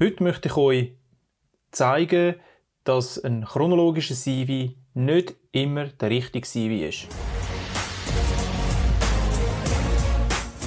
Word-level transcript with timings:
Heute 0.00 0.22
möchte 0.22 0.48
ich 0.48 0.56
euch 0.56 0.92
zeigen, 1.72 2.36
dass 2.84 3.18
ein 3.18 3.44
chronologischer 3.44 4.14
CV 4.14 4.74
nicht 4.94 5.34
immer 5.50 5.86
der 5.86 6.10
richtige 6.10 6.46
CV 6.46 6.86
ist. 6.88 7.08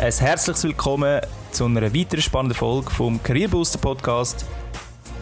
Ein 0.02 0.12
herzliches 0.12 0.66
Willkommen 0.66 1.22
zu 1.52 1.64
einer 1.64 1.96
weiteren 1.96 2.22
spannenden 2.22 2.58
Folge 2.58 2.92
vom 2.92 3.24
Career 3.24 3.48
Booster 3.48 3.80
Podcast. 3.80 4.46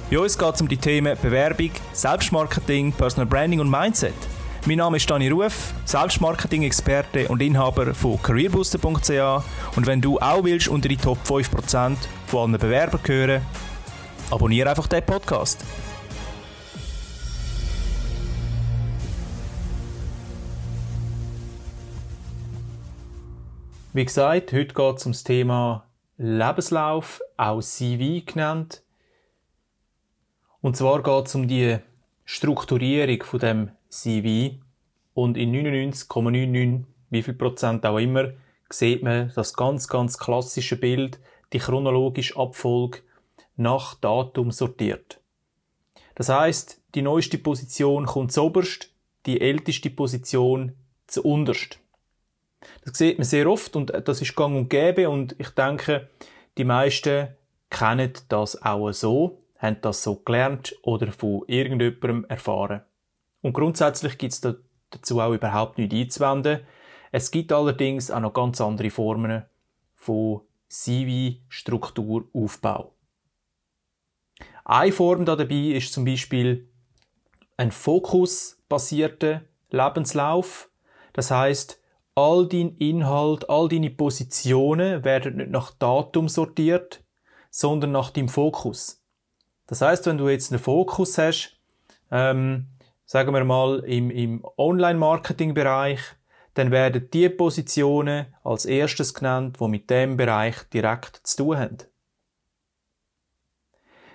Bei 0.10 0.18
uns 0.18 0.36
geht 0.36 0.56
es 0.56 0.62
um 0.62 0.68
die 0.68 0.78
Themen 0.78 1.16
Bewerbung, 1.22 1.70
Selbstmarketing, 1.94 2.92
Personal 2.92 3.28
Branding 3.28 3.60
und 3.60 3.70
Mindset. 3.70 4.16
Mein 4.66 4.80
Name 4.80 4.98
ist 4.98 5.08
Dani 5.08 5.30
Ruf, 5.30 5.72
Selbstmarketing-Experte 5.86 7.28
und 7.28 7.44
Inhaber 7.44 7.94
von 7.94 8.20
careerbooster.ch 8.24 9.44
und 9.76 9.86
wenn 9.86 10.02
du 10.02 10.18
auch 10.18 10.44
willst 10.44 10.68
unter 10.68 10.90
die 10.90 10.98
Top 10.98 11.20
5% 11.24 11.96
von 12.26 12.50
allen 12.50 12.60
Bewerbern 12.60 13.02
gehören, 13.04 13.42
abonniere 14.32 14.70
einfach 14.70 14.88
den 14.88 15.06
Podcast. 15.06 15.64
Wie 23.94 24.06
gesagt, 24.06 24.54
heute 24.54 24.74
geht 24.74 24.98
es 24.98 25.06
um 25.06 25.12
das 25.14 25.24
Thema 25.24 25.88
Lebenslauf, 26.18 27.22
auch 27.38 27.62
CV 27.62 28.24
genannt. 28.26 28.84
Und 30.62 30.78
zwar 30.78 31.02
geht 31.02 31.28
es 31.28 31.36
um 31.36 31.48
die 31.48 31.80
Strukturierung 32.26 33.24
von 33.24 33.40
dem 33.40 33.72
CV 33.90 34.60
und 35.16 35.38
in 35.38 35.52
99,99 35.54 36.84
wie 37.10 37.24
viel 37.24 37.34
Prozent 37.34 37.86
auch 37.86 37.98
immer 37.98 38.32
sieht 38.70 39.02
man 39.02 39.32
das 39.36 39.56
ganz, 39.56 39.88
ganz 39.88 40.20
klassische 40.20 40.76
Bild, 40.76 41.20
die 41.54 41.60
chronologische 41.60 42.38
Abfolge 42.38 43.00
nach 43.60 43.96
Datum 43.96 44.52
sortiert. 44.52 45.20
Das 46.16 46.30
heißt, 46.30 46.82
die 46.96 47.02
neueste 47.02 47.38
Position 47.38 48.06
kommt 48.06 48.32
zuoberst, 48.32 48.90
die 49.26 49.42
älteste 49.42 49.90
Position 49.90 50.78
zuunterst. 51.08 51.80
Das 52.84 52.98
sieht 52.98 53.18
man 53.18 53.26
sehr 53.26 53.50
oft 53.50 53.76
und 53.76 53.92
das 54.06 54.22
ist 54.22 54.36
gang 54.36 54.56
und 54.56 54.70
gäbe 54.70 55.10
und 55.10 55.36
ich 55.40 55.50
denke, 55.50 56.10
die 56.58 56.64
meisten 56.64 57.30
kennen 57.70 58.14
das 58.28 58.62
auch 58.62 58.92
so, 58.92 59.44
haben 59.58 59.78
das 59.82 60.04
so 60.04 60.16
gelernt 60.16 60.76
oder 60.82 61.12
von 61.12 61.44
irgendjemandem 61.48 62.26
erfahren. 62.30 62.82
Und 63.42 63.54
grundsätzlich 63.54 64.18
gibt 64.18 64.34
es 64.34 64.42
dazu 64.42 65.22
auch 65.22 65.34
überhaupt 65.34 65.78
nichts 65.78 65.96
einzuwenden. 65.96 66.62
Es 67.12 67.32
gibt 67.32 67.52
allerdings 67.52 68.12
auch 68.12 68.20
noch 68.20 68.34
ganz 68.34 68.62
andere 68.62 68.90
Formen 68.90 69.44
von 69.96 70.42
CV-Strukturaufbau. 70.70 72.94
Eine 74.72 74.92
Form 74.92 75.26
da 75.26 75.36
dabei 75.36 75.72
ist 75.78 75.94
zum 75.94 76.06
Beispiel 76.06 76.70
ein 77.58 77.72
fokusbasierter 77.72 79.42
Lebenslauf. 79.72 80.70
Das 81.14 81.32
heißt, 81.32 81.82
all 82.14 82.48
dein 82.48 82.78
Inhalt, 82.78 83.50
all 83.50 83.68
deine 83.68 83.90
Positionen 83.90 85.04
werden 85.04 85.38
nicht 85.38 85.50
nach 85.50 85.72
Datum 85.72 86.30
sortiert, 86.30 87.04
sondern 87.50 87.94
nach 87.94 88.12
dem 88.12 88.30
Fokus. 88.30 89.04
Das 89.66 89.82
heißt, 89.82 90.06
wenn 90.06 90.20
du 90.20 90.30
jetzt 90.30 90.52
einen 90.52 90.62
Fokus 90.62 91.18
hast, 91.18 91.60
ähm, 92.12 92.68
sagen 93.06 93.34
wir 93.34 93.44
mal 93.46 93.80
im, 93.86 94.12
im 94.12 94.46
Online-Marketing-Bereich, 94.56 96.00
dann 96.54 96.70
werden 96.70 97.10
die 97.12 97.30
Positionen 97.30 98.36
als 98.44 98.66
erstes 98.66 99.16
genannt, 99.16 99.58
die 99.60 99.68
mit 99.68 99.90
dem 99.90 100.16
Bereich 100.16 100.62
direkt 100.72 101.22
zu 101.24 101.38
tun 101.38 101.58
haben. 101.58 101.78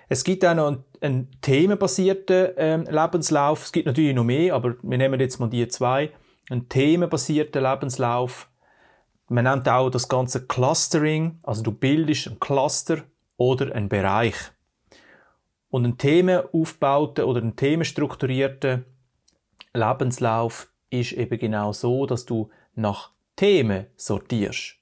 Es 0.07 0.23
gibt 0.23 0.45
auch 0.45 0.55
noch 0.55 0.67
einen, 0.67 0.83
einen 1.01 1.41
themenbasierten 1.41 2.49
ähm, 2.57 2.87
Lebenslauf. 2.89 3.63
Es 3.63 3.71
gibt 3.71 3.87
natürlich 3.87 4.15
noch 4.15 4.23
mehr, 4.23 4.53
aber 4.53 4.75
wir 4.81 4.97
nehmen 4.97 5.19
jetzt 5.19 5.39
mal 5.39 5.49
die 5.49 5.67
zwei. 5.67 6.11
Ein 6.49 6.69
themenbasierter 6.69 7.61
Lebenslauf. 7.61 8.49
Man 9.27 9.45
nennt 9.45 9.67
auch 9.67 9.89
das 9.89 10.07
ganze 10.07 10.45
Clustering, 10.45 11.39
also 11.41 11.63
du 11.63 11.71
bildest 11.71 12.27
ein 12.27 12.39
Cluster 12.39 13.03
oder 13.37 13.73
einen 13.73 13.89
Bereich. 13.89 14.35
Und 15.69 15.83
ein 15.85 15.97
themenaufbauten 15.97 17.25
oder 17.25 17.41
ein 17.41 17.55
themenstrukturierten 17.55 18.85
Lebenslauf 19.73 20.71
ist 20.91 21.13
eben 21.13 21.39
genau 21.39 21.73
so, 21.73 22.05
dass 22.05 22.25
du 22.25 22.49
nach 22.75 23.11
Themen 23.35 23.87
sortierst. 23.95 24.75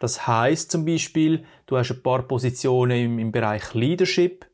Das 0.00 0.26
heißt 0.26 0.70
zum 0.70 0.84
Beispiel, 0.84 1.44
du 1.66 1.76
hast 1.76 1.92
ein 1.92 2.02
paar 2.02 2.22
Positionen 2.22 3.04
im, 3.04 3.18
im 3.18 3.32
Bereich 3.32 3.74
Leadership, 3.74 4.46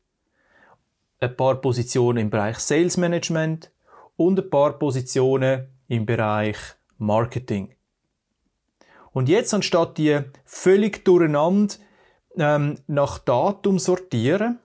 ein 1.21 1.37
paar 1.37 1.57
Positionen 1.57 2.19
im 2.19 2.31
Bereich 2.31 2.59
Sales 2.59 2.97
Management 2.97 3.71
und 4.17 4.39
ein 4.39 4.51
paar 4.51 4.79
Positionen 4.79 5.69
im 5.89 6.07
Bereich 6.07 6.57
Marketing. 6.99 7.75
Und 9.13 9.29
jetzt 9.29 9.53
anstatt 9.53 9.99
die 9.99 10.21
völlig 10.45 11.05
durcheinander 11.05 11.75
ähm, 12.37 12.77
nach 12.87 13.19
Datum 13.19 13.79
sortieren, 13.79 14.61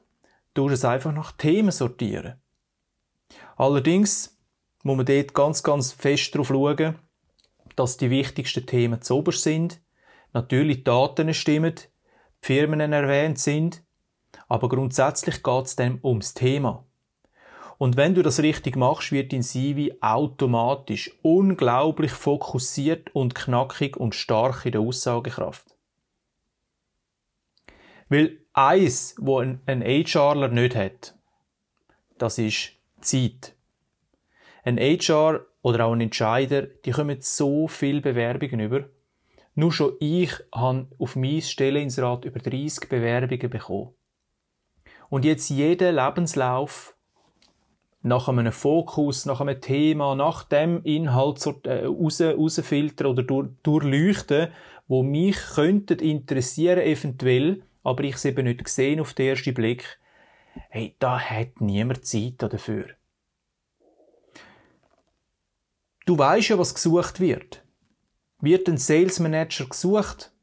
tust 0.54 0.70
du 0.70 0.74
es 0.74 0.86
einfach 0.86 1.12
nach 1.12 1.32
Themen 1.34 1.72
sortieren. 1.72 2.36
Allerdings 3.58 4.38
muss 4.84 4.98
man 4.98 5.06
dort 5.06 5.34
ganz, 5.34 5.64
ganz 5.64 5.92
fest 5.92 6.34
darauf 6.36 6.48
schauen, 6.48 6.96
dass 7.76 7.98
die 7.98 8.10
wichtigsten 8.10 8.66
Themen 8.66 9.02
zu 9.02 9.18
oberst 9.18 9.44
sind. 9.44 9.82
Natürlich 10.32 10.78
die 10.78 10.84
Daten 10.84 11.34
stimmen, 11.34 11.76
die 11.76 12.46
Firmen 12.46 12.80
erwähnt 12.94 13.40
sind, 13.40 13.85
aber 14.48 14.70
grundsätzlich 14.70 15.44
geht 15.44 15.66
es 15.66 15.76
dann 15.76 16.00
ums 16.04 16.34
Thema. 16.34 16.86
Und 17.78 17.98
wenn 17.98 18.16
du 18.16 18.22
das 18.22 18.40
richtig 18.40 18.78
machst, 18.78 19.12
wird 19.12 19.34
dein 19.34 19.44
CV 19.44 19.96
automatisch 20.00 21.12
unglaublich 21.22 22.12
fokussiert 22.12 23.14
und 23.14 23.36
knackig 23.36 23.98
und 23.98 24.16
stark 24.16 24.66
in 24.66 24.72
der 24.74 24.82
Aussagekraft. 24.82 25.76
Weil 28.08 28.40
eins, 28.54 29.16
wo 29.20 29.40
ein, 29.40 29.60
ein 29.66 29.82
HRler 29.82 30.48
nicht 30.48 30.76
hat, 30.76 31.16
das 32.18 32.38
ist 32.38 32.72
Zeit. 33.02 33.56
Ein 34.64 34.78
HR 34.78 35.46
oder 35.62 35.86
auch 35.86 35.94
ein 35.94 36.02
Entscheider, 36.02 36.62
die 36.64 36.92
kommen 36.92 37.18
so 37.22 37.68
viel 37.68 38.02
Bewerbungen 38.02 38.60
über. 38.60 38.86
Nur 39.56 39.72
schon 39.72 39.94
ich 40.00 40.32
habe 40.54 40.88
auf 40.98 41.16
mein 41.16 41.42
Stelleninsrat 41.42 42.26
über 42.26 42.40
30 42.40 42.90
Bewerbungen 42.90 43.50
bekommen. 43.50 43.94
Und 45.16 45.24
jetzt 45.24 45.48
jeder 45.48 45.94
Lebenslauf 45.94 46.94
nach 48.02 48.28
einem 48.28 48.52
Fokus, 48.52 49.26
nach 49.26 49.40
einem 49.40 49.62
Thema, 49.62 50.14
nach 50.14 50.44
dem 50.44 50.84
Inhalt 50.84 51.42
äh, 51.64 51.86
raus, 51.86 52.20
rausfiltern 52.20 53.08
oder 53.08 53.24
durch, 53.24 53.48
durchleuchten, 53.64 54.52
wo 54.90 55.04
mich 55.04 55.38
könnten 55.56 56.00
interessieren 56.00 56.82
eventuell, 56.82 57.64
aber 57.82 58.04
ich 58.04 58.16
es 58.16 58.26
eben 58.26 58.44
nicht 58.44 58.66
gesehen 58.66 59.00
auf 59.00 59.14
den 59.14 59.30
ersten 59.30 59.54
Blick, 59.54 60.02
hey, 60.68 60.98
da 61.00 61.18
hat 61.18 61.62
niemand 61.62 62.06
Zeit 62.06 62.34
dafür. 62.40 62.88
Du 66.06 66.18
weißt 66.18 66.50
ja, 66.50 66.60
was 66.60 66.76
gesucht 66.76 67.22
wird. 67.22 67.64
Wird 68.42 68.68
ein 68.68 68.78
Sales 68.78 69.22
Manager 69.22 69.64
gesucht, 69.68 70.35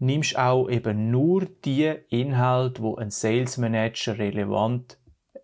nimmst 0.00 0.36
auch 0.36 0.68
eben 0.68 1.10
nur 1.10 1.46
die 1.64 1.94
Inhalte, 2.08 2.82
wo 2.82 2.96
ein 2.96 3.10
Sales 3.10 3.58
Manager 3.58 4.18
relevant 4.18 4.98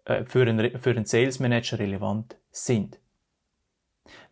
äh, 0.04 0.24
für, 0.24 0.42
einen, 0.46 0.78
für 0.78 0.90
einen 0.90 1.04
Sales 1.04 1.38
Manager 1.38 1.78
relevant 1.78 2.36
sind. 2.50 2.98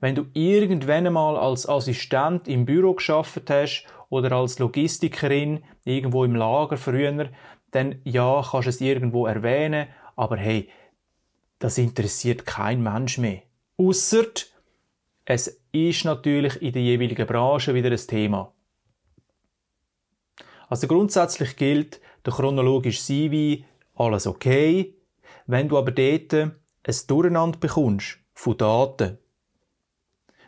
Wenn 0.01 0.15
du 0.15 0.27
irgendwann 0.33 1.07
einmal 1.07 1.37
als 1.37 1.69
Assistent 1.69 2.49
im 2.49 2.65
Büro 2.65 2.95
geschafft 2.95 3.49
hast 3.51 3.87
oder 4.09 4.33
als 4.33 4.59
Logistikerin 4.59 5.65
irgendwo 5.85 6.25
im 6.25 6.35
Lager 6.35 6.77
früher, 6.77 7.31
dann 7.71 8.01
ja, 8.05 8.43
kannst 8.49 8.67
du 8.67 8.71
es 8.71 8.81
irgendwo 8.81 9.27
erwähnen, 9.27 9.89
aber 10.17 10.37
hey, 10.37 10.69
das 11.59 11.79
interessiert 11.79 12.47
kein 12.47 12.83
Mensch 12.83 13.19
mehr. 13.19 13.43
Ausser 13.77 14.27
es 15.25 15.61
ist 15.73 16.05
natürlich 16.05 16.61
in 16.61 16.73
der 16.73 16.83
jeweiligen 16.83 17.27
Branche 17.27 17.75
wieder 17.75 17.91
ein 17.91 17.97
Thema. 17.97 18.54
Also 20.75 20.89
grundsätzlich 20.89 21.55
gilt, 21.55 22.01
der 22.27 22.33
chronologische 22.33 23.01
CV, 23.01 23.63
alles 23.95 24.27
okay. 24.27 24.97
Wenn 25.47 25.69
du 25.69 25.79
aber 25.79 25.93
dort 25.93 26.35
ein 26.35 26.53
Durcheinander 27.07 27.61
bekommst 27.61 28.19
von 28.33 28.57
Daten, 28.59 29.19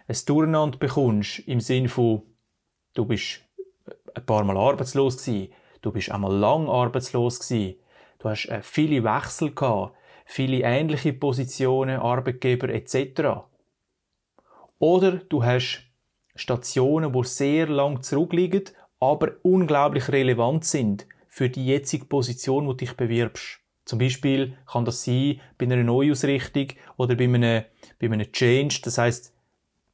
ein 0.08 0.16
Durcheinander 0.26 0.78
bekommst 0.78 1.38
im 1.46 1.60
Sinne 1.60 1.88
von, 1.88 2.22
du 2.94 3.04
bist 3.04 3.40
ein 4.16 4.26
paar 4.26 4.42
Mal 4.42 4.56
arbeitslos 4.56 5.24
gewesen, 5.24 5.52
du 5.82 5.92
bist 5.92 6.10
einmal 6.10 6.34
lang 6.34 6.68
arbeitslos 6.68 7.38
gewesen, 7.38 7.76
du 8.18 8.28
hast 8.28 8.46
äh, 8.46 8.62
viele 8.62 9.04
Wechsel 9.04 9.54
gehabt, 9.54 9.94
viele 10.24 10.64
ähnliche 10.64 11.12
Positionen, 11.12 12.00
Arbeitgeber 12.00 12.68
etc. 12.70 13.46
Oder 14.80 15.18
du 15.18 15.44
hast 15.44 15.84
Stationen, 16.34 17.14
wo 17.14 17.22
sehr 17.22 17.68
lang 17.68 18.02
zurückliegen, 18.02 18.64
aber 19.12 19.32
unglaublich 19.42 20.08
relevant 20.08 20.64
sind 20.64 21.06
für 21.28 21.48
die 21.48 21.66
jetzige 21.66 22.06
Position, 22.06 22.66
wo 22.66 22.72
du 22.72 22.78
dich 22.78 22.96
bewirbst. 22.96 23.60
Zum 23.84 23.98
Beispiel 23.98 24.56
kann 24.66 24.84
das 24.84 25.04
sein 25.04 25.40
bei 25.58 25.66
einer 25.66 25.82
Neuausrichtung 25.82 26.68
oder 26.96 27.14
bei 27.14 27.24
einem, 27.24 27.64
bei 28.00 28.06
einem 28.06 28.32
Change. 28.32 28.80
Das 28.82 28.98
heißt, 28.98 29.32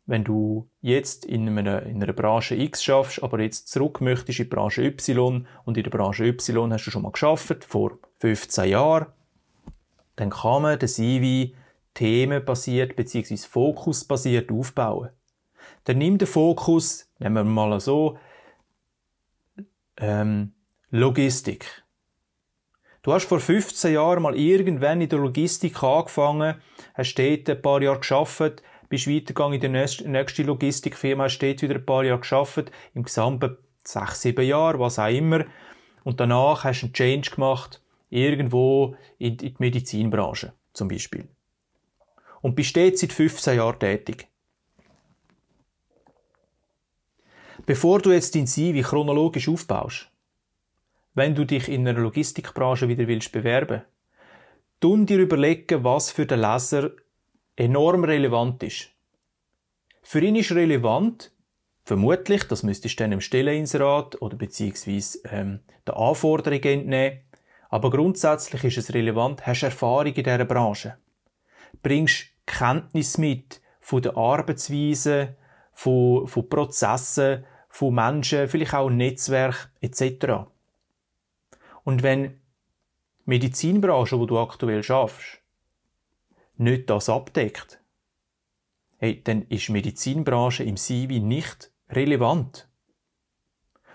wenn 0.06 0.24
du 0.24 0.68
jetzt 0.80 1.24
in 1.24 1.48
einer, 1.58 1.82
in 1.84 2.02
einer 2.02 2.12
Branche 2.12 2.54
X 2.54 2.82
schaffst, 2.82 3.22
aber 3.22 3.40
jetzt 3.40 3.68
zurück 3.68 4.00
möchtest 4.00 4.40
in 4.40 4.46
die 4.46 4.50
Branche 4.50 4.82
Y 4.82 5.46
und 5.64 5.76
in 5.76 5.84
der 5.84 5.90
Branche 5.90 6.24
Y 6.24 6.72
hast 6.72 6.86
du 6.86 6.90
schon 6.90 7.02
mal 7.02 7.12
geschafft 7.12 7.64
vor 7.64 7.98
15 8.18 8.70
Jahren, 8.70 9.06
dann 10.16 10.30
kann 10.30 10.62
man 10.62 10.78
den 10.78 10.88
CV 10.88 11.54
themenbasiert 11.94 12.96
bzw. 12.96 13.36
fokusbasiert 13.36 14.50
aufbauen. 14.50 15.10
Dann 15.84 15.98
nimm 15.98 16.18
den 16.18 16.28
Fokus, 16.28 17.08
nehmen 17.18 17.34
wir 17.34 17.44
mal 17.44 17.78
so, 17.80 18.18
ähm, 19.98 20.52
Logistik. 20.90 21.82
Du 23.02 23.12
hast 23.12 23.26
vor 23.26 23.40
15 23.40 23.94
Jahren 23.94 24.22
mal 24.22 24.36
irgendwann 24.36 25.00
in 25.00 25.08
der 25.08 25.18
Logistik 25.18 25.82
angefangen, 25.82 26.54
hast 26.94 27.14
dort 27.14 27.50
ein 27.50 27.60
paar 27.60 27.82
Jahre 27.82 27.98
geschafft, 27.98 28.62
bist 28.88 29.08
weitergegangen 29.08 29.54
in 29.54 29.60
die 29.60 30.08
nächste 30.08 30.42
Logistikfirma, 30.42 31.24
hast 31.24 31.38
dort 31.38 31.62
wieder 31.62 31.74
ein 31.74 31.86
paar 31.86 32.04
Jahre 32.04 32.20
geschafft, 32.20 32.70
im 32.94 33.02
gesamten 33.02 33.56
sechs, 33.84 34.22
sieben 34.22 34.46
Jahre, 34.46 34.78
was 34.78 34.98
auch 34.98 35.08
immer. 35.08 35.44
Und 36.04 36.20
danach 36.20 36.64
hast 36.64 36.82
du 36.82 36.86
einen 36.86 36.92
Change 36.92 37.30
gemacht, 37.30 37.82
irgendwo 38.10 38.96
in 39.18 39.36
die 39.36 39.54
Medizinbranche, 39.58 40.52
zum 40.72 40.88
Beispiel. 40.88 41.28
Und 42.40 42.54
bist 42.54 42.76
dort 42.76 42.98
seit 42.98 43.12
15 43.12 43.56
Jahren 43.56 43.78
tätig. 43.78 44.28
Bevor 47.64 48.00
du 48.00 48.10
jetzt 48.10 48.34
dein 48.34 48.46
CV 48.46 48.86
chronologisch 48.86 49.48
aufbaust, 49.48 50.10
wenn 51.14 51.34
du 51.34 51.44
dich 51.44 51.68
in 51.68 51.86
einer 51.86 52.00
Logistikbranche 52.00 52.88
wieder 52.88 53.06
willst 53.06 53.30
bewerben, 53.30 53.82
tun 54.80 55.06
dir 55.06 55.18
überlegen, 55.18 55.84
was 55.84 56.10
für 56.10 56.26
den 56.26 56.40
Leser 56.40 56.90
enorm 57.54 58.02
relevant 58.02 58.62
ist. 58.64 58.88
Für 60.02 60.20
ihn 60.20 60.34
ist 60.34 60.50
relevant, 60.50 61.30
vermutlich, 61.84 62.44
das 62.44 62.64
müsstest 62.64 62.98
du 62.98 63.04
dann 63.04 63.12
im 63.12 63.20
Stelleninserat 63.20 64.20
oder 64.20 64.36
beziehungsweise 64.36 65.20
ähm, 65.30 65.60
der 65.86 65.96
Anforderung 65.96 66.62
entnehmen, 66.62 67.20
aber 67.68 67.90
grundsätzlich 67.90 68.64
ist 68.64 68.78
es 68.78 68.92
relevant, 68.92 69.46
hast 69.46 69.62
Erfahrung 69.62 70.12
in 70.12 70.24
dieser 70.24 70.44
Branche. 70.44 70.96
Bringst 71.80 72.26
Kenntnis 72.44 73.18
mit 73.18 73.60
von 73.80 74.02
der 74.02 74.16
Arbeitsweise, 74.16 75.36
von, 75.72 76.26
von 76.26 76.48
Prozessen, 76.48 77.44
von 77.72 77.94
Menschen, 77.94 78.48
vielleicht 78.48 78.74
auch 78.74 78.90
Netzwerk 78.90 79.72
etc. 79.80 80.44
Und 81.84 82.02
wenn 82.02 82.38
Medizinbranche, 83.24 84.18
wo 84.18 84.26
du 84.26 84.38
aktuell 84.38 84.82
schaffst, 84.82 85.40
nicht 86.58 86.90
das 86.90 87.08
abdeckt, 87.08 87.80
hey, 88.98 89.22
dann 89.24 89.46
ist 89.48 89.70
Medizinbranche 89.70 90.64
im 90.64 90.76
CV 90.76 91.14
nicht 91.24 91.72
relevant. 91.88 92.68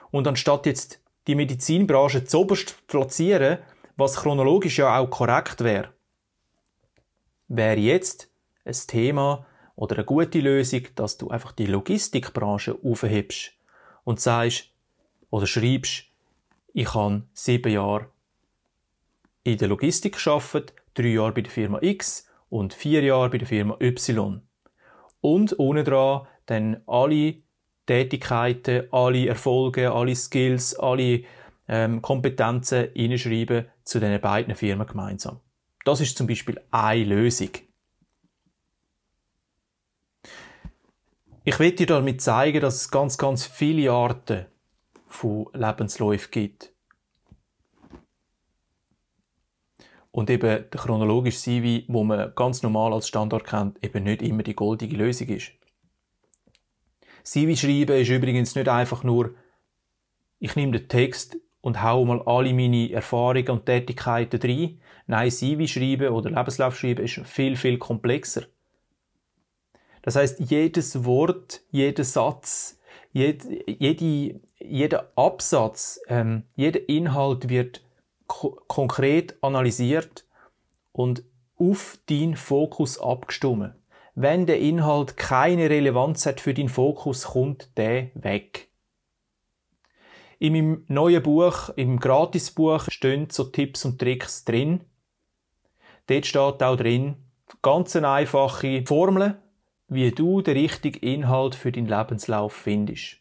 Und 0.09 0.27
anstatt 0.27 0.65
jetzt 0.65 0.99
die 1.27 1.35
Medizinbranche 1.35 2.25
zu 2.25 2.47
platzieren, 2.87 3.59
was 3.95 4.15
chronologisch 4.15 4.79
ja 4.79 4.97
auch 4.97 5.09
korrekt 5.11 5.63
wäre, 5.63 5.93
wäre 7.47 7.79
jetzt 7.79 8.31
ein 8.65 8.73
Thema 8.87 9.45
oder 9.75 9.97
eine 9.97 10.05
gute 10.05 10.39
Lösung, 10.39 10.81
dass 10.95 11.17
du 11.17 11.29
einfach 11.29 11.51
die 11.51 11.67
Logistikbranche 11.67 12.79
aufhebst 12.83 13.56
und 14.07 14.21
sagst 14.21 14.71
oder 15.31 15.45
schreibst, 15.47 16.05
ich 16.73 16.93
habe 16.93 17.23
sieben 17.33 17.73
Jahre 17.73 18.07
in 19.43 19.57
der 19.57 19.67
Logistik 19.67 20.13
geschafft, 20.13 20.73
drei 20.93 21.09
Jahre 21.09 21.33
bei 21.33 21.41
der 21.41 21.51
Firma 21.51 21.79
X 21.81 22.25
und 22.47 22.73
vier 22.73 23.03
Jahre 23.03 23.29
bei 23.29 23.37
der 23.37 23.47
Firma 23.49 23.75
Y. 23.81 24.41
Und 25.19 25.59
ohne 25.59 25.83
dran 25.83 26.25
dann 26.45 26.83
alle 26.87 27.35
Tätigkeiten, 27.85 28.87
alle 28.93 29.27
Erfolge, 29.27 29.91
alle 29.91 30.15
Skills, 30.15 30.79
alle 30.79 31.23
ähm, 31.67 32.01
Kompetenzen 32.01 32.87
hinschreiben 32.93 33.65
zu 33.83 33.99
diesen 33.99 34.21
beiden 34.21 34.55
Firmen 34.55 34.87
gemeinsam. 34.87 35.41
Das 35.83 35.99
ist 35.99 36.17
zum 36.17 36.27
Beispiel 36.27 36.61
eine 36.71 37.03
Lösung. 37.03 37.49
Ich 41.49 41.59
will 41.59 41.71
dir 41.71 41.85
damit 41.85 42.19
zeigen, 42.19 42.59
dass 42.59 42.75
es 42.75 42.91
ganz, 42.91 43.17
ganz 43.17 43.45
viele 43.45 43.89
Arten 43.89 44.47
von 45.07 45.47
Lebensläufen 45.53 46.29
gibt. 46.29 46.73
Und 50.11 50.29
eben 50.29 50.41
der 50.41 50.67
chronologische 50.69 51.37
CV, 51.37 51.85
wo 51.87 52.03
man 52.03 52.33
ganz 52.35 52.63
normal 52.63 52.91
als 52.91 53.07
Standard 53.07 53.45
kennt, 53.45 53.81
eben 53.81 54.03
nicht 54.03 54.23
immer 54.23 54.43
die 54.43 54.55
goldige 54.55 54.97
Lösung 54.97 55.29
ist. 55.29 55.53
CV 57.23 57.55
schreiben 57.57 57.95
ist 57.97 58.09
übrigens 58.09 58.55
nicht 58.55 58.67
einfach 58.67 59.05
nur, 59.05 59.33
ich 60.39 60.57
nehme 60.57 60.77
den 60.77 60.89
Text 60.89 61.37
und 61.61 61.81
hau 61.81 62.03
mal 62.03 62.21
alle 62.23 62.53
meine 62.53 62.91
Erfahrungen 62.91 63.51
und 63.51 63.65
Tätigkeiten 63.65 64.41
rein. 64.41 64.81
Nein, 65.05 65.31
CV 65.31 65.65
schreiben 65.65 66.09
oder 66.09 66.29
Lebenslauf 66.29 66.77
schreiben 66.77 67.05
ist 67.05 67.21
viel, 67.25 67.55
viel 67.55 67.77
komplexer. 67.77 68.47
Das 70.07 70.15
heißt, 70.15 70.39
jedes 70.39 71.03
Wort, 71.03 71.63
jeder 71.69 72.05
Satz, 72.05 72.79
jede, 73.11 73.69
jede, 73.69 74.39
jeder 74.57 75.11
Absatz, 75.17 75.99
ähm, 76.07 76.43
jeder 76.55 76.87
Inhalt 76.87 77.49
wird 77.49 77.83
ko 78.25 78.57
konkret 78.67 79.35
analysiert 79.41 80.23
und 80.93 81.23
auf 81.59 81.99
deinen 82.09 82.37
Fokus 82.37 82.97
abgestimmt. 83.01 83.73
Wenn 84.15 84.45
der 84.45 84.61
Inhalt 84.61 85.17
keine 85.17 85.69
Relevanz 85.69 86.25
hat 86.25 86.39
für 86.39 86.53
deinen 86.53 86.69
Fokus, 86.69 87.25
kommt 87.25 87.77
der 87.77 88.11
weg. 88.13 88.69
In 90.39 90.53
meinem 90.53 90.85
neuen 90.87 91.21
Buch, 91.21 91.67
im 91.75 91.99
Gratisbuch, 91.99 92.85
stehen 92.87 93.29
so 93.29 93.43
Tipps 93.43 93.83
und 93.83 93.99
Tricks 93.99 94.45
drin. 94.45 94.85
Dort 96.05 96.25
steht 96.25 96.63
auch 96.63 96.77
drin, 96.77 97.17
ganz 97.61 97.93
einfache 97.97 98.85
Formel, 98.85 99.37
wie 99.87 100.11
du 100.11 100.41
den 100.41 100.57
richtigen 100.57 100.99
Inhalt 100.99 101.55
für 101.55 101.71
deinen 101.71 101.87
Lebenslauf 101.87 102.53
findest. 102.53 103.17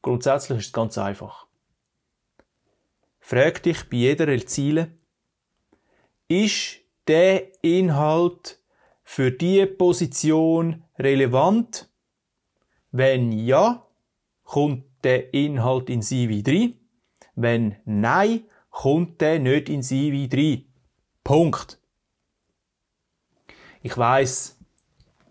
Grundsätzlich 0.00 0.58
ist 0.58 0.66
es 0.66 0.72
ganz 0.72 0.98
einfach. 0.98 1.46
Frag 3.20 3.62
dich 3.62 3.88
bei 3.88 3.98
jeder 3.98 4.46
Ziele, 4.46 4.90
ist 6.28 6.80
der 7.06 7.62
Inhalt 7.62 8.58
für 9.04 9.30
die 9.30 9.66
Position 9.66 10.84
relevant? 10.98 11.88
Wenn 12.90 13.32
ja, 13.32 13.86
kommt 14.44 14.84
der 15.04 15.34
Inhalt 15.34 15.88
in 15.88 16.02
CV 16.02 16.42
3. 16.42 16.74
Wenn 17.34 17.76
nein, 17.84 18.44
kommt 18.70 19.20
der 19.20 19.38
nicht 19.38 19.68
in 19.68 19.82
CV 19.82 20.28
3. 20.28 20.64
Punkt. 21.24 21.81
Ich 23.82 23.96
weiß, 23.96 24.58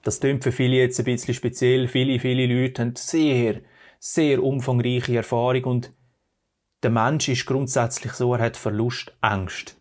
das 0.04 0.20
klingt 0.20 0.44
für 0.44 0.52
viele 0.52 0.76
jetzt 0.76 1.00
ein 1.00 1.06
bisschen 1.06 1.34
speziell. 1.34 1.88
Viele, 1.88 2.20
viele 2.20 2.48
Leute 2.48 2.82
haben 2.82 2.96
sehr 2.96 3.62
sehr 4.02 4.44
umfangreiche 4.44 5.16
Erfahrung 5.16 5.64
und 5.66 5.94
der 6.82 6.90
Mensch 6.90 7.30
ist 7.30 7.46
grundsätzlich 7.46 8.14
so, 8.14 8.34
er 8.34 8.42
hat 8.42 8.58
Verlust, 8.58 9.16
Angst. 9.22 9.80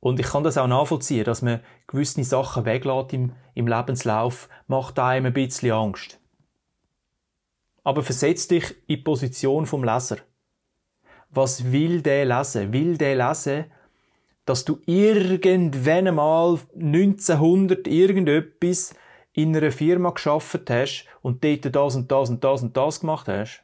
Und 0.00 0.18
ich 0.18 0.26
kann 0.26 0.44
das 0.44 0.56
auch 0.56 0.66
nachvollziehen, 0.66 1.24
dass 1.24 1.42
man 1.42 1.60
gewisse 1.86 2.24
Sachen 2.24 2.64
weglässt 2.64 3.12
im, 3.12 3.32
im 3.54 3.68
Lebenslauf, 3.68 4.48
macht 4.66 4.98
einem 4.98 5.26
ein 5.26 5.32
bisschen 5.34 5.72
Angst. 5.72 6.18
Aber 7.82 8.02
versetz 8.02 8.48
dich 8.48 8.70
in 8.86 8.96
die 8.96 9.02
Position 9.02 9.66
vom 9.66 9.84
Leser. 9.84 10.16
Was 11.28 11.70
will 11.70 12.00
der 12.00 12.24
lesen? 12.24 12.72
Will 12.72 12.96
der 12.96 13.28
lesen, 13.28 13.66
dass 14.44 14.64
du 14.64 14.78
irgendwann 14.86 16.08
einmal 16.08 16.58
1900 16.74 17.86
irgendetwas 17.88 18.94
in 19.32 19.56
einer 19.56 19.72
Firma 19.72 20.10
geschafft 20.10 20.70
hast 20.70 21.06
und 21.22 21.42
dort 21.42 21.74
das 21.74 21.96
und 21.96 22.10
das 22.10 22.30
und 22.30 22.44
das 22.44 22.62
und 22.62 22.76
das 22.76 23.00
gemacht 23.00 23.28
hast? 23.28 23.62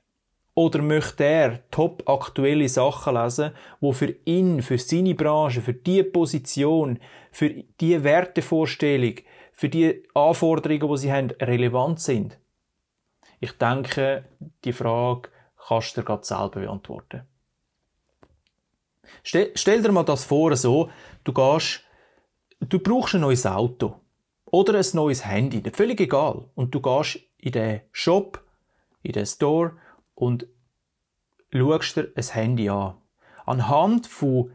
Oder 0.55 0.83
möchte 0.83 1.25
er 1.25 1.71
top 1.71 2.03
aktuelle 2.09 2.69
Sachen 2.69 3.15
lesen, 3.15 3.53
wo 3.81 3.93
für 3.93 4.15
ihn, 4.25 4.63
für 4.63 4.79
seine 4.79 5.15
Branche, 5.15 5.61
für 5.61 5.75
die 5.75 6.03
Position, 6.03 6.99
für 7.31 7.51
die 7.81 8.03
Wertevorstellung, 8.03 9.15
für 9.53 9.69
die 9.69 10.03
Anforderungen, 10.13 10.89
die 10.89 10.99
sie 10.99 11.13
haben, 11.13 11.31
relevant 11.41 12.01
sind? 12.01 12.39
Ich 13.39 13.53
denke, 13.53 14.25
die 14.65 14.73
Frage 14.73 15.31
kannst 15.57 15.97
du 15.97 16.01
dir 16.01 16.07
gerade 16.07 16.25
selber 16.25 16.61
beantworten. 16.61 17.23
Stell, 19.23 19.53
stell 19.55 19.83
dir 19.83 19.93
mal 19.93 20.05
das 20.05 20.25
vor, 20.25 20.55
so, 20.57 20.91
du 21.25 21.33
gehst, 21.33 21.85
du 22.61 22.79
brauchst 22.79 23.15
ein 23.15 23.23
neues 23.23 23.47
Auto. 23.47 23.97
Oder 24.47 24.79
ein 24.79 24.87
neues 24.95 25.25
Handy, 25.25 25.63
völlig 25.71 26.01
egal. 26.01 26.49
Und 26.55 26.75
du 26.75 26.81
gehst 26.81 27.21
in 27.39 27.53
den 27.53 27.81
Shop, 27.93 28.43
in 29.03 29.13
den 29.13 29.27
Store 29.27 29.77
und 30.15 30.47
schaust 31.53 31.97
dir 31.97 32.13
ein 32.15 32.25
Handy 32.25 32.69
an. 32.69 32.97
Anhand 33.47 34.07
von 34.07 34.53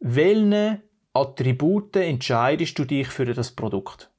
welchen 0.00 0.82
Attributen 1.12 2.02
entscheidest 2.02 2.78
du 2.78 2.84
dich 2.84 3.08
für 3.08 3.26
das 3.26 3.52
Produkt? 3.52 4.10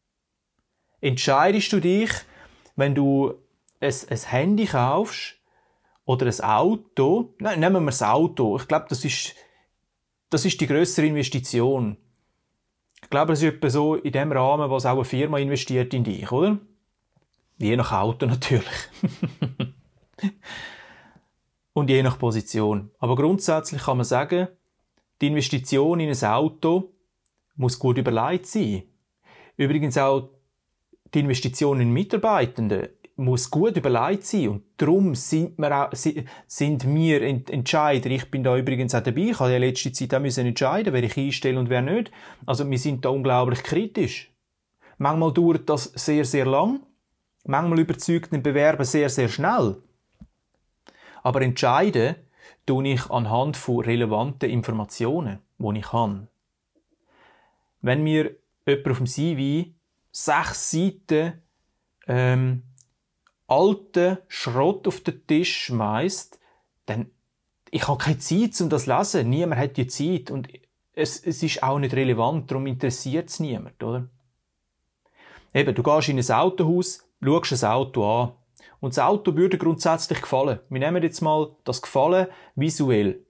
Entscheidest 1.02 1.72
du 1.74 1.80
dich, 1.80 2.10
wenn 2.76 2.96
du 2.96 3.34
ein, 3.80 3.94
ein 4.10 4.18
Handy 4.18 4.66
kaufst 4.66 5.36
oder 6.06 6.26
ein 6.26 6.42
Auto? 6.42 7.36
Nein, 7.40 7.60
nehmen 7.60 7.84
wir 7.84 7.92
das 7.92 8.02
Auto. 8.02 8.58
Ich 8.58 8.68
glaube, 8.68 8.86
das 8.90 9.06
ist, 9.06 9.36
das 10.30 10.46
ist 10.46 10.60
die 10.60 10.68
größere 10.68 11.06
Investition. 11.06 11.98
Ich 13.02 13.10
glaube, 13.10 13.34
es 13.34 13.42
ist 13.42 13.54
etwa 13.54 13.70
so 13.70 13.96
in 13.96 14.12
dem 14.12 14.32
Rahmen, 14.32 14.70
was 14.70 14.86
auch 14.86 14.96
eine 14.96 15.06
Firma 15.06 15.38
investiert 15.38 15.94
in 15.94 16.04
dich, 16.04 16.32
oder? 16.32 16.58
Je 17.58 17.76
nach 17.76 17.92
Auto 17.92 18.26
natürlich. 18.26 18.66
Und 21.74 21.90
je 21.90 22.02
nach 22.04 22.18
Position. 22.18 22.92
Aber 23.00 23.16
grundsätzlich 23.16 23.84
kann 23.84 23.98
man 23.98 24.06
sagen, 24.06 24.48
die 25.22 25.28
Investition 25.28 26.00
in 26.00 26.10
ein 26.10 26.24
Auto 26.24 26.94
muss 27.56 27.80
gut 27.80 27.98
überlegt 27.98 28.48
sein. 28.48 28.84
Übrigens 29.58 29.98
auch 29.98 30.30
die 31.14 31.20
Investition 31.20 31.80
in 31.80 31.92
Mitarbeitende 31.92 32.94
muss 33.18 33.50
gut 33.50 33.78
überlegt 33.78 34.26
sein. 34.26 34.50
Und 34.50 34.64
darum 34.78 35.16
sind 35.16 35.58
wir, 35.58 35.72
auch, 35.72 35.94
sind 36.48 36.86
wir 36.94 37.22
Entscheider. 37.22 38.10
Ich 38.10 38.30
bin 38.30 38.44
da 38.44 38.58
übrigens 38.58 38.94
auch 38.94 39.02
dabei. 39.02 39.30
Ich 39.30 39.40
habe 39.40 39.54
ja 39.54 39.58
letzte 39.58 39.92
Zeit 39.92 40.14
auch 40.14 40.20
müssen 40.20 40.46
entscheiden, 40.46 40.94
wer 40.94 41.04
ich 41.04 41.18
einstelle 41.18 41.60
und 41.60 41.70
wer 41.70 41.82
nicht. 41.82 42.12
Also 42.46 42.70
wir 42.70 42.78
sind 42.78 43.06
da 43.06 43.10
unglaublich 43.10 43.64
kritisch. 43.64 44.32
Manchmal 44.98 45.34
dauert 45.34 45.70
das 45.70 45.92
sehr, 45.96 46.26
sehr 46.26 46.46
lang. 46.46 46.82
Manchmal 47.46 47.80
überzeugt 47.80 48.34
ein 48.34 48.44
Bewerber 48.44 48.86
sehr, 48.86 49.10
sehr 49.10 49.30
schnell. 49.30 49.78
Aber 51.24 51.42
entscheiden 51.42 52.16
tue 52.66 52.88
ich 52.88 53.10
anhand 53.10 53.58
von 53.58 53.84
relevanten 53.84 54.50
Informationen, 54.50 55.40
die 55.58 55.80
ich 55.80 55.94
habe. 55.94 56.28
Wenn 57.82 58.04
mir 58.04 58.36
jemand 58.66 58.88
auf 58.88 58.98
dem 58.98 59.08
CV 59.08 59.72
sechs 60.12 60.72
Seiten 60.72 61.42
ähm, 62.08 62.64
alten 63.48 64.18
Schrott 64.28 64.88
auf 64.88 65.02
den 65.02 65.26
Tisch 65.28 65.66
schmeißt, 65.66 66.40
dann 66.86 67.12
ich 67.72 67.88
habe 67.88 67.98
keine 67.98 68.20
Zeit, 68.20 68.60
um 68.62 68.70
das 68.70 68.86
zu 68.86 68.96
lesen. 68.96 69.30
Niemand 69.30 69.60
hat 69.60 69.78
die 69.78 69.88
Zeit 69.88 70.32
und 70.32 70.48
es, 70.94 71.20
es 71.20 71.44
ist 71.44 71.62
auch 71.62 71.78
nicht 71.78 71.94
relevant, 71.94 72.50
darum 72.50 72.68
interessiert 72.68 73.30
es 73.30 73.40
niemand, 73.40 73.84
oder? 73.84 74.08
Eben, 75.54 75.76
du 75.76 75.84
gehst 75.84 76.10
in 76.10 76.18
ein 76.18 76.32
Autohaus, 76.32 77.06
schaust 77.22 77.64
ein 77.64 77.70
Auto 77.70 78.06
an 78.06 78.32
und 78.80 78.96
das 78.96 79.04
Auto 79.04 79.36
würde 79.36 79.58
grundsätzlich 79.58 80.22
gefallen. 80.22 80.60
Wir 80.70 80.80
nehmen 80.80 81.04
jetzt 81.04 81.22
mal 81.22 81.56
das 81.64 81.82
Gefallen 81.82 82.28
visuell. 82.56 83.26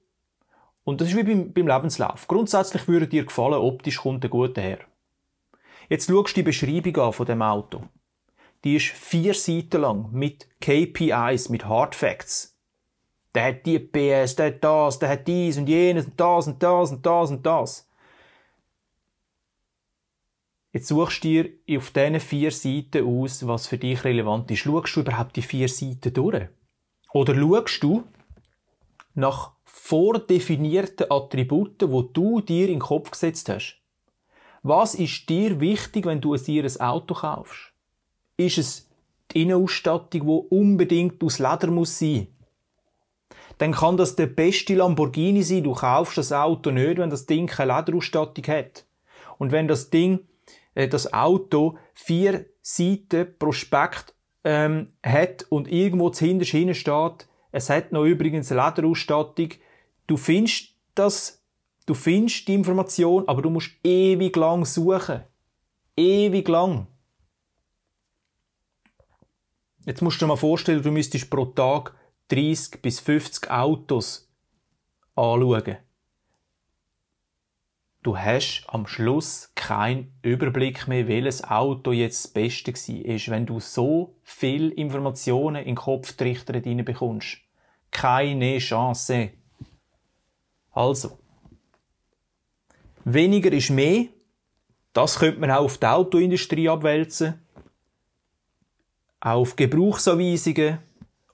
Und 0.83 1.01
das 1.01 1.09
ist 1.09 1.15
wie 1.15 1.23
beim, 1.23 1.51
beim 1.51 1.67
Lebenslauf. 1.67 2.27
Grundsätzlich 2.27 2.87
würde 2.87 3.07
dir 3.07 3.25
gefallen, 3.25 3.55
optisch 3.55 3.97
kommt 3.97 4.23
ein 4.23 4.29
guter 4.29 4.61
her. 4.61 4.79
Jetzt 5.89 6.07
schaust 6.07 6.35
du 6.35 6.41
die 6.41 6.43
Beschreibung 6.43 6.97
an 6.97 7.13
von 7.13 7.25
dem 7.25 7.41
Auto. 7.41 7.83
Die 8.65 8.77
ist 8.77 8.87
vier 8.87 9.35
Seiten 9.35 9.81
lang 9.81 10.11
mit 10.11 10.49
KPIs, 10.59 11.49
mit 11.49 11.65
Hard 11.65 11.93
Facts. 11.93 12.57
Der 13.35 13.49
hat 13.49 13.65
die 13.67 13.77
PS, 13.77 14.35
der 14.35 14.47
hat 14.47 14.63
das, 14.63 14.97
der 14.97 15.09
hat 15.09 15.27
dies 15.27 15.57
und 15.57 15.69
jenes 15.69 16.07
und 16.07 16.19
das 16.19 16.47
und 16.47 16.63
das 16.63 16.91
und 16.91 17.05
das 17.05 17.29
und 17.29 17.45
das. 17.45 17.87
Jetzt 20.73 20.87
suchst 20.87 21.23
du 21.23 21.27
dir 21.27 21.77
auf 21.77 21.91
diesen 21.91 22.19
vier 22.19 22.51
Seiten 22.51 23.05
aus, 23.05 23.45
was 23.45 23.67
für 23.67 23.77
dich 23.77 24.03
relevant 24.03 24.49
ist. 24.49 24.59
Schaust 24.59 24.95
du 24.95 25.01
überhaupt 25.01 25.35
die 25.35 25.43
vier 25.43 25.69
Seiten 25.69 26.11
durch? 26.11 26.47
Oder 27.13 27.35
schaust 27.35 27.83
du 27.83 28.03
nach 29.13 29.51
vordefinierten 29.63 31.11
Attributen, 31.11 31.91
wo 31.91 32.01
du 32.01 32.41
dir 32.41 32.65
in 32.65 32.75
den 32.75 32.79
Kopf 32.79 33.11
gesetzt 33.11 33.47
hast? 33.47 33.79
Was 34.63 34.95
ist 34.95 35.29
dir 35.29 35.59
wichtig, 35.59 36.07
wenn 36.07 36.19
du 36.19 36.35
dir 36.35 36.63
ein 36.63 36.81
Auto 36.81 37.13
kaufst? 37.13 37.74
Ist 38.37 38.57
es 38.57 38.89
die 39.31 39.43
Innenausstattung, 39.43 40.21
die 40.21 40.55
unbedingt 40.55 41.23
aus 41.23 41.39
Leder 41.39 41.67
muss 41.67 41.97
sein? 41.97 42.27
Dann 43.57 43.71
kann 43.71 43.97
das 43.97 44.15
der 44.15 44.27
beste 44.27 44.75
Lamborghini 44.75 45.43
sein. 45.43 45.63
Du 45.63 45.73
kaufst 45.73 46.17
das 46.17 46.33
Auto 46.33 46.71
nicht, 46.71 46.97
wenn 46.97 47.09
das 47.09 47.25
Ding 47.25 47.47
keine 47.47 47.73
Lederausstattung 47.73 48.45
hat. 48.47 48.85
Und 49.37 49.51
wenn 49.51 49.67
das 49.67 49.89
Ding 49.89 50.19
äh, 50.73 50.87
das 50.87 51.13
Auto 51.13 51.77
vier 51.93 52.45
Seiten 52.61 53.37
Prospekt 53.37 54.13
ähm, 54.43 54.91
hat 55.03 55.45
und 55.49 55.71
irgendwo 55.71 56.09
zuhinterst 56.09 56.51
hinten 56.51 56.75
steht, 56.75 57.27
es 57.51 57.69
hat 57.69 57.93
noch 57.93 58.03
übrigens 58.03 58.51
eine 58.51 58.65
Lederausstattung, 58.65 59.49
du 60.07 60.17
findest 60.17 60.73
das, 60.93 61.41
du 61.85 61.93
findest 61.93 62.47
die 62.47 62.55
Information, 62.55 63.27
aber 63.27 63.41
du 63.41 63.49
musst 63.49 63.71
ewig 63.83 64.35
lang 64.35 64.65
suchen. 64.65 65.23
Ewig 65.95 66.47
lang. 66.49 66.87
Jetzt 69.85 70.01
musst 70.01 70.19
du 70.19 70.25
dir 70.25 70.29
mal 70.29 70.35
vorstellen, 70.35 70.81
du 70.81 70.91
müsstest 70.91 71.29
pro 71.29 71.45
Tag 71.45 71.95
30 72.29 72.81
bis 72.81 72.99
50 72.99 73.49
Autos 73.51 74.29
anschauen 75.15 75.77
du 78.05 78.15
hast 78.15 78.65
am 78.67 78.85
Schluss 78.85 79.51
keinen 79.55 80.13
Überblick 80.21 80.87
mehr, 80.87 81.07
welches 81.07 81.43
Auto 81.43 81.91
jetzt 81.91 82.23
das 82.23 82.31
Beste 82.31 82.71
war, 82.71 83.33
wenn 83.33 83.47
du 83.47 83.59
so 83.59 84.15
viel 84.21 84.69
Informationen 84.69 85.55
in 85.55 85.65
den 85.65 85.75
Kopf 85.75 86.13
trichtert 86.13 86.63
bekommst. 86.85 87.39
Keine 87.89 88.59
Chance. 88.59 89.31
Also. 90.71 91.17
Weniger 93.05 93.51
ist 93.51 93.71
mehr. 93.71 94.05
Das 94.93 95.17
könnte 95.17 95.39
man 95.39 95.51
auch 95.51 95.65
auf 95.65 95.79
die 95.79 95.87
Autoindustrie 95.87 96.69
abwälzen. 96.69 97.44
Auf 99.25 99.55
Gebrauchsanweisungen, 99.55 100.77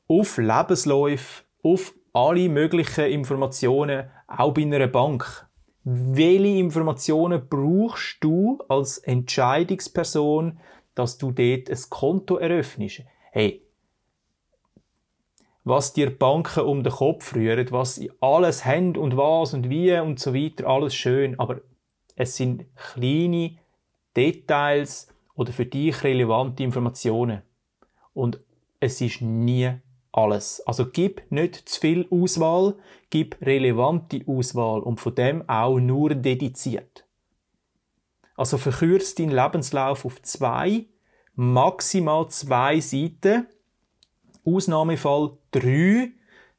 auf 0.07 0.37
Lebensläufe, 0.37 1.43
auf 1.61 1.93
alle 2.13 2.47
möglichen 2.47 3.03
Informationen, 3.03 4.09
auch 4.27 4.53
bei 4.53 4.61
einer 4.61 4.87
Bank 4.87 5.45
welche 5.83 6.59
Informationen 6.59 7.49
brauchst 7.49 8.23
du 8.23 8.63
als 8.69 8.99
Entscheidungsperson, 8.99 10.59
dass 10.95 11.17
du 11.17 11.31
dort 11.31 11.69
ein 11.69 11.79
Konto 11.89 12.37
eröffnest? 12.37 13.01
Hey, 13.31 13.61
was 15.65 15.91
dir 15.91 16.17
Banken 16.17 16.61
um 16.61 16.83
den 16.83 16.93
Kopf 16.93 17.35
rühren, 17.35 17.69
was 17.71 17.95
sie 17.95 18.09
alles 18.21 18.63
haben 18.63 18.95
und 18.95 19.17
was 19.17 19.53
und 19.53 19.69
wie 19.69 19.99
und 19.99 20.17
so 20.17 20.33
weiter, 20.33 20.65
alles 20.65 20.95
schön, 20.95 21.37
aber 21.41 21.59
es 22.15 22.37
sind 22.37 22.67
kleine 22.93 23.57
Details 24.15 25.09
oder 25.35 25.51
für 25.51 25.65
dich 25.65 26.05
relevante 26.05 26.63
Informationen. 26.63 27.41
Und 28.13 28.39
es 28.79 29.01
ist 29.01 29.21
nie 29.21 29.71
alles. 30.11 30.61
Also 30.65 30.89
gib 30.89 31.23
nicht 31.31 31.69
zu 31.69 31.79
viel 31.79 32.07
Auswahl, 32.09 32.75
gib 33.09 33.37
relevante 33.41 34.21
Auswahl 34.27 34.81
und 34.81 34.99
von 34.99 35.15
dem 35.15 35.47
auch 35.47 35.79
nur 35.79 36.15
dediziert. 36.15 37.05
Also 38.35 38.57
verkürzt 38.57 39.19
deinen 39.19 39.31
Lebenslauf 39.31 40.05
auf 40.05 40.21
zwei, 40.23 40.85
maximal 41.35 42.27
zwei 42.29 42.79
Seiten, 42.79 43.47
Ausnahmefall 44.43 45.37
drei, 45.51 46.11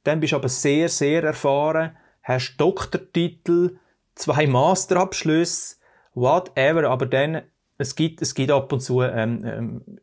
dann 0.05 0.21
bist 0.21 0.33
du 0.33 0.37
aber 0.37 0.49
sehr, 0.49 0.89
sehr 0.89 1.25
erfahren, 1.25 1.97
hast 2.23 2.57
Doktortitel, 2.57 3.79
zwei 4.15 4.47
Masterabschlüsse, 4.47 5.77
whatever, 6.15 6.89
aber 6.89 7.07
dann, 7.07 7.43
es 7.79 7.97
gibt, 7.97 8.23
es 8.23 8.35
gibt 8.35 8.51
ab 8.51 8.73
und 8.73 8.81
zu 8.81 9.03
ähm, 9.03 9.45
ähm, 9.45 10.01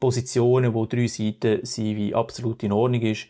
Positionen, 0.00 0.74
wo 0.74 0.86
drei 0.86 1.06
Seiten 1.06 1.64
sind, 1.64 1.96
wie 1.96 2.14
absolut 2.14 2.62
in 2.62 2.72
Ordnung 2.72 3.02
ist. 3.02 3.26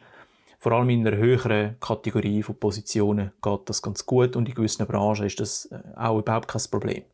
Vor 0.58 0.72
allem 0.72 0.90
in 0.90 1.06
einer 1.06 1.16
höheren 1.16 1.78
Kategorie 1.80 2.42
von 2.42 2.58
Positionen 2.58 3.32
geht 3.40 3.60
das 3.66 3.80
ganz 3.80 4.04
gut 4.04 4.34
und 4.34 4.48
in 4.48 4.54
gewissen 4.54 4.86
Branchen 4.86 5.26
ist 5.26 5.38
das 5.40 5.66
äh, 5.66 5.80
auch 5.96 6.18
überhaupt 6.18 6.48
kein 6.48 6.62
Problem. 6.70 7.04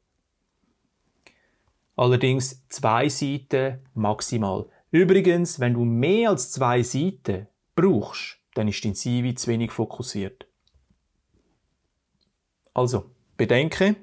Allerdings 1.97 2.67
zwei 2.69 3.09
Seiten 3.09 3.81
maximal. 3.95 4.67
Übrigens, 4.91 5.61
wenn 5.61 5.75
du 5.75 5.85
mehr 5.85 6.31
als 6.31 6.51
zwei 6.53 6.83
Seiten 6.83 7.47
brauchst, 7.77 8.39
dann 8.55 8.69
ist 8.69 8.85
dein 8.85 8.95
CV 8.95 9.35
zu 9.35 9.49
wenig 9.49 9.71
fokussiert. 9.71 10.47
Also, 12.73 13.11
bedenke, 13.37 13.97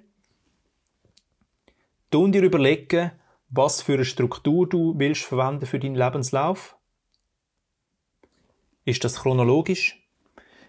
tun 2.09 2.31
dir 2.31 2.43
überlegen, 2.43 3.11
was 3.51 3.81
für 3.81 3.93
eine 3.93 4.05
Struktur 4.05 4.67
du 4.67 4.97
willst 4.97 5.23
verwenden 5.23 5.65
für 5.65 5.77
deinen 5.77 5.95
Lebenslauf? 5.95 6.77
Ist 8.85 9.03
das 9.03 9.21
chronologisch? 9.21 10.01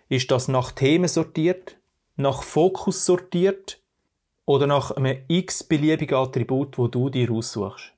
Ist 0.08 0.30
das 0.30 0.48
nach 0.48 0.72
Themen 0.72 1.08
sortiert? 1.08 1.78
Nach 2.16 2.42
Fokus 2.42 3.06
sortiert? 3.06 3.80
Oder 4.44 4.66
nach 4.66 4.90
einem 4.90 5.24
x-beliebigen 5.28 6.18
Attribut, 6.18 6.76
wo 6.76 6.88
du 6.88 7.08
dir 7.08 7.30
aussuchst? 7.30 7.92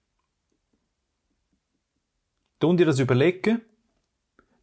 Tun 2.61 2.77
dir 2.77 2.87
das 2.87 2.99
überlegen. 2.99 3.63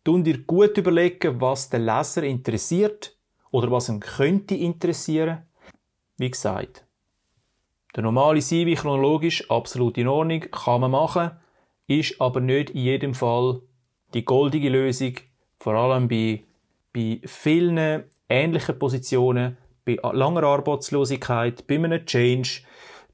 tun 0.03 0.23
dir 0.23 0.39
gut 0.43 0.77
überlegen, 0.77 1.41
was 1.41 1.69
den 1.69 1.85
Leser 1.85 2.23
interessiert 2.23 3.17
oder 3.51 3.71
was 3.71 3.89
ihn 3.89 3.99
könnte 3.99 4.55
interessieren. 4.55 5.45
Wie 6.17 6.29
gesagt, 6.29 6.85
der 7.95 8.03
normale 8.03 8.41
CV 8.41 8.79
chronologisch 8.79 9.49
absolut 9.49 9.97
in 9.97 10.07
Ordnung, 10.07 10.41
kann 10.51 10.81
man 10.81 10.91
machen, 10.91 11.31
ist 11.87 12.19
aber 12.21 12.39
nicht 12.39 12.71
in 12.71 12.81
jedem 12.81 13.13
Fall 13.13 13.61
die 14.13 14.25
goldige 14.25 14.69
Lösung, 14.69 15.15
vor 15.59 15.73
allem 15.73 16.07
bei, 16.07 16.43
bei 16.93 17.21
vielen 17.25 18.03
ähnlichen 18.29 18.79
Positionen, 18.79 19.57
bei 19.85 19.97
langer 20.13 20.43
Arbeitslosigkeit, 20.43 21.67
bei 21.67 21.75
einem 21.75 22.05
Change, 22.05 22.61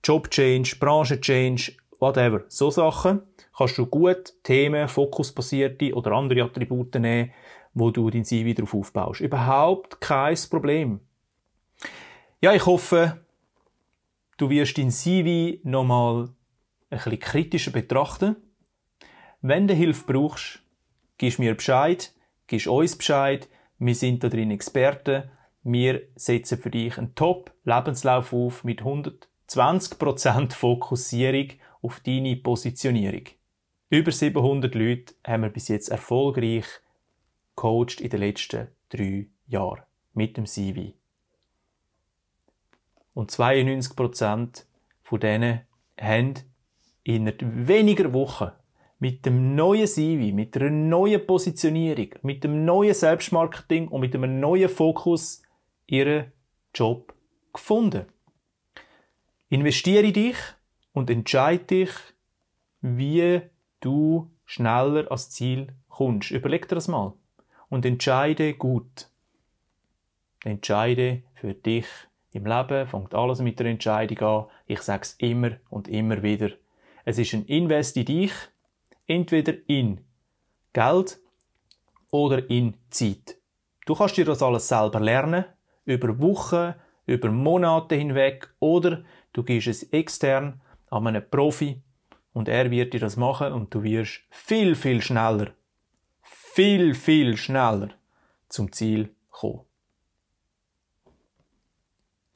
Job-Change, 0.04 0.76
Branchen-Change, 0.80 1.74
whatever. 2.00 2.44
So 2.48 2.70
Sachen 2.70 3.22
kannst 3.58 3.78
du 3.78 3.86
gut 3.86 4.34
Themen, 4.44 4.88
fokusbasierte 4.88 5.94
oder 5.94 6.12
andere 6.12 6.44
Attribute 6.44 6.96
nehmen, 6.96 7.32
wo 7.74 7.92
du 7.92 8.10
dein 8.10 8.26
CV 8.26 8.54
darauf 8.54 8.74
aufbaust. 8.74 9.22
Überhaupt 9.22 10.02
kein 10.02 10.38
Problem. 10.50 11.00
Ja, 12.42 12.54
ich 12.54 12.66
hoffe, 12.66 13.20
du 14.38 14.50
wirst 14.50 14.78
dein 14.78 14.92
CV 14.92 15.60
nochmal 15.64 16.30
ein 16.90 16.98
bisschen 16.98 17.20
kritischer 17.20 17.72
betrachten. 17.72 18.36
Wenn 19.42 19.68
du 19.68 19.74
Hilfe 19.74 20.06
brauchst, 20.12 20.62
gibst 21.18 21.40
mir 21.40 21.56
Bescheid, 21.56 22.14
gibst 22.48 22.68
uns 22.68 22.96
Bescheid. 22.96 23.50
Wir 23.80 23.96
sind 23.96 24.24
da 24.24 24.30
drin 24.30 24.52
Experten. 24.52 25.24
Wir 25.64 26.04
setzen 26.16 26.58
für 26.58 26.72
dich 26.72 26.98
einen 26.98 27.14
Top-Lebenslauf 27.14 28.32
auf 28.34 28.64
mit 28.64 28.82
120% 28.82 30.54
Fokussierung 30.54 31.50
auf 31.82 32.00
deine 32.00 32.38
Positionierung. 32.38 33.24
Über 33.90 34.12
700 34.12 34.74
Leute 34.76 35.14
haben 35.26 35.44
wir 35.44 35.50
bis 35.50 35.68
jetzt 35.68 35.90
erfolgreich 35.90 36.66
coacht 37.56 38.02
in 38.02 38.10
den 38.10 38.20
letzten 38.20 38.68
drei 38.90 39.28
Jahren 39.48 39.84
mit 40.14 40.38
dem 40.38 40.46
CV. 40.46 40.94
Und 43.18 43.32
92% 43.32 44.66
von 45.02 45.20
denen 45.20 45.62
haben 46.00 46.36
in 47.02 47.34
weniger 47.68 48.14
Wochen 48.14 48.52
mit 49.00 49.26
dem 49.26 49.56
neuen 49.56 49.88
CV, 49.88 50.36
mit 50.36 50.56
einer 50.56 50.70
neuen 50.70 51.26
Positionierung, 51.26 52.10
mit 52.22 52.44
dem 52.44 52.64
neuen 52.64 52.94
Selbstmarketing 52.94 53.88
und 53.88 54.02
mit 54.02 54.14
einem 54.14 54.40
neuen 54.40 54.70
Fokus 54.70 55.42
ihren 55.88 56.32
Job 56.76 57.16
gefunden. 57.54 58.06
Investiere 59.50 60.12
dich 60.12 60.38
und 60.94 61.10
entscheide 61.10 61.64
dich, 61.64 61.90
wie 62.82 63.42
du 63.80 64.30
schneller 64.46 65.08
ans 65.10 65.32
Ziel 65.32 65.74
kommst. 65.90 66.30
Überleg 66.30 66.70
dir 66.70 66.76
das 66.76 66.88
mal. 66.88 67.14
Und 67.68 67.84
entscheide 67.84 68.54
gut. 68.54 69.10
Entscheide 70.44 71.24
für 71.34 71.56
dich. 71.56 71.88
Im 72.38 72.46
Leben 72.46 72.86
fängt 72.86 73.16
alles 73.16 73.40
mit 73.40 73.60
der 73.60 73.66
Entscheidung 73.66 74.20
an. 74.20 74.46
Ich 74.68 74.84
sage 74.84 75.02
es 75.02 75.14
immer 75.14 75.54
und 75.72 75.88
immer 75.88 76.22
wieder. 76.22 76.52
Es 77.04 77.18
ist 77.18 77.34
ein 77.34 77.46
Invest 77.46 77.98
in 77.98 78.06
dich, 78.06 78.32
entweder 79.08 79.54
in 79.66 80.02
Geld 80.72 81.18
oder 82.12 82.48
in 82.48 82.76
Zeit. 82.92 83.38
Du 83.88 83.96
kannst 83.96 84.18
dir 84.18 84.26
das 84.26 84.44
alles 84.44 84.68
selber 84.68 85.00
lernen, 85.00 85.46
über 85.86 86.20
Wochen, 86.20 86.76
über 87.08 87.32
Monate 87.32 87.96
hinweg, 87.96 88.54
oder 88.60 89.04
du 89.34 89.42
gehst 89.42 89.66
es 89.66 89.82
extern 89.92 90.62
an 90.92 91.08
einen 91.08 91.28
Profi 91.28 91.82
und 92.34 92.50
er 92.50 92.70
wird 92.70 92.94
dir 92.94 93.00
das 93.00 93.18
machen 93.18 93.52
und 93.52 93.74
du 93.74 93.82
wirst 93.82 94.22
viel, 94.30 94.76
viel 94.76 95.02
schneller, 95.02 95.48
viel, 96.22 96.94
viel 96.94 97.36
schneller 97.36 97.90
zum 98.48 98.72
Ziel 98.72 99.10
kommen. 99.32 99.67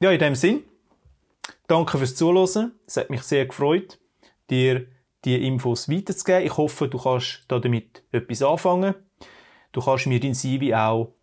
Ja, 0.02 0.10
in 0.10 0.18
dem 0.18 0.34
Sinn, 0.34 0.64
danke 1.68 1.96
fürs 1.96 2.16
Zuhören. 2.16 2.72
Es 2.88 2.96
hat 2.96 3.08
mich 3.08 3.22
sehr 3.22 3.46
gefreut, 3.46 4.00
dir 4.50 4.88
die 5.24 5.46
Infos 5.46 5.88
weiterzugeben. 5.88 6.44
Ich 6.44 6.56
hoffe, 6.56 6.88
du 6.88 6.98
kannst 6.98 7.44
damit 7.46 8.02
etwas 8.10 8.42
anfangen. 8.42 8.96
Du 9.70 9.80
kannst 9.80 10.08
mir 10.08 10.18
dein 10.18 10.34
CV 10.34 10.74
auch 10.74 11.14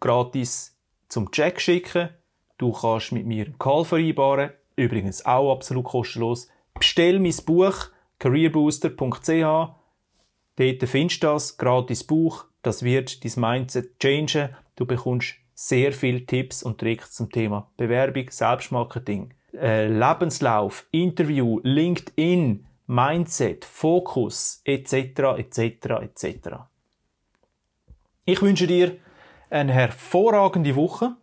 gratis 0.00 0.76
zum 1.08 1.30
Check 1.30 1.60
schicken. 1.60 2.08
Du 2.58 2.72
kannst 2.72 3.12
mit 3.12 3.26
mir 3.26 3.44
einen 3.44 3.60
Call 3.60 3.84
vereinbaren. 3.84 4.50
Übrigens 4.74 5.24
auch 5.24 5.52
absolut 5.52 5.84
kostenlos. 5.84 6.48
Bestell 6.74 7.20
mein 7.20 7.36
Buch 7.46 7.90
careerbooster.ch. 8.18 9.30
Dort 10.56 10.88
findest 10.88 11.22
du 11.22 11.26
das, 11.28 11.56
gratis 11.58 12.02
Buch. 12.02 12.46
Das 12.62 12.82
wird 12.82 13.24
dein 13.24 13.40
Mindset 13.40 14.00
changen. 14.00 14.48
Du 14.74 14.84
bekommst 14.84 15.36
sehr 15.56 15.92
viele 15.92 16.24
Tipps 16.24 16.62
und 16.62 16.78
Tricks 16.78 17.12
zum 17.12 17.32
Thema 17.32 17.70
Bewerbung, 17.78 18.30
Selbstmarketing, 18.30 19.32
äh, 19.54 19.88
Lebenslauf, 19.88 20.86
Interview, 20.90 21.60
LinkedIn, 21.62 22.66
Mindset, 22.86 23.64
Fokus 23.64 24.60
etc. 24.64 25.38
etc. 25.38 25.58
etc. 26.02 26.48
Ich 28.26 28.42
wünsche 28.42 28.66
dir 28.66 28.98
eine 29.48 29.72
hervorragende 29.72 30.76
Woche. 30.76 31.16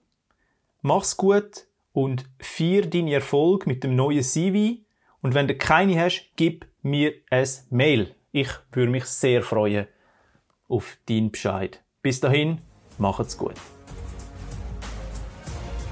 Mach's 0.82 1.15
gut 1.15 1.67
und 1.93 2.26
feier 2.39 2.82
deinen 2.82 3.10
Erfolg 3.10 3.67
mit 3.67 3.84
dem 3.84 3.96
neuen 3.96 4.24
CV. 4.24 4.82
Und 5.22 5.36
wenn 5.36 5.48
du 5.48 5.56
keine 5.56 6.02
hast, 6.02 6.32
gib 6.36 6.65
mir 6.82 7.13
ein 7.30 7.48
Mail. 7.69 8.15
Ich 8.32 8.50
würde 8.72 8.91
mich 8.91 9.06
sehr 9.06 9.43
freuen 9.43 9.88
auf 10.67 10.98
deinen 11.08 11.32
Bescheid. 11.32 11.84
Bis 12.02 12.19
dahin, 12.19 12.60
macht's 12.98 13.38
gut. 13.38 13.56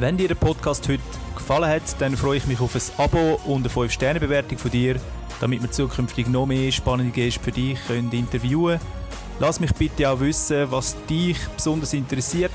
Wenn 0.02 0.18
dir 0.18 0.28
der 0.28 0.36
Podcast 0.36 0.90
heute 0.90 1.04
gefallen 1.36 1.70
hat, 1.70 1.84
dann 2.00 2.18
freue 2.18 2.38
ich 2.38 2.48
mich 2.48 2.60
auf 2.60 2.76
ein 2.76 2.82
Abo 2.98 3.40
und 3.46 3.66
eine 3.66 3.70
5-Sterne-Bewertung 3.70 4.58
von 4.58 4.72
dir 4.72 5.00
damit 5.42 5.62
wir 5.62 5.72
zukünftig 5.72 6.28
noch 6.28 6.46
mehr 6.46 6.72
spannende 6.72 7.12
Gäste 7.12 7.40
für 7.40 7.52
dich 7.52 7.80
können 7.88 8.12
interviewen 8.12 8.80
können. 8.80 8.92
Lass 9.40 9.60
mich 9.60 9.74
bitte 9.74 10.08
auch 10.10 10.20
wissen, 10.20 10.72
was 10.72 10.96
dich 11.10 11.38
besonders 11.56 11.94
interessiert, 11.94 12.52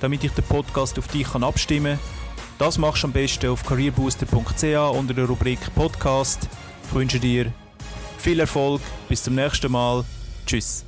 damit 0.00 0.22
ich 0.22 0.30
den 0.32 0.44
Podcast 0.44 0.98
auf 0.98 1.08
dich 1.08 1.30
kann 1.30 1.42
abstimmen 1.42 1.98
kann. 1.98 2.06
Das 2.58 2.78
machst 2.78 3.02
du 3.02 3.08
am 3.08 3.12
besten 3.12 3.50
auf 3.50 3.64
careerbooster.ch 3.64 4.96
unter 4.96 5.14
der 5.14 5.24
Rubrik 5.24 5.58
Podcast. 5.74 6.48
Ich 6.84 6.94
wünsche 6.94 7.18
dir 7.18 7.52
viel 8.18 8.38
Erfolg, 8.38 8.80
bis 9.08 9.24
zum 9.24 9.34
nächsten 9.34 9.72
Mal. 9.72 10.04
Tschüss. 10.46 10.84